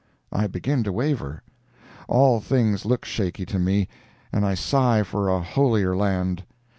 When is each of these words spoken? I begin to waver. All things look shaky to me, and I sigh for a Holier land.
I 0.31 0.47
begin 0.47 0.81
to 0.85 0.91
waver. 0.91 1.43
All 2.07 2.39
things 2.39 2.85
look 2.85 3.05
shaky 3.05 3.45
to 3.45 3.59
me, 3.59 3.87
and 4.33 4.43
I 4.43 4.55
sigh 4.55 5.03
for 5.03 5.29
a 5.29 5.43
Holier 5.43 5.95
land. 5.95 6.41